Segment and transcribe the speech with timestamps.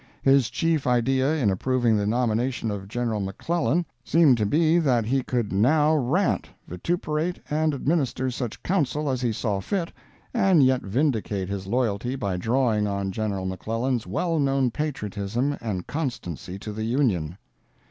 [0.23, 5.21] His chief idea in approving the nomination of General McClellan seemed to be that he
[5.21, 9.91] could now rant, vituperate and administer such counsel as he saw fit,
[10.33, 16.57] and yet vindicate his loyalty by drawing on General McClellan's well known patriotism and constancy
[16.57, 17.37] to the Union.